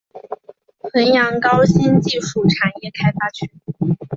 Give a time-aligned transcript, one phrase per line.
[0.79, 3.51] 衡阳高新技术产业开发区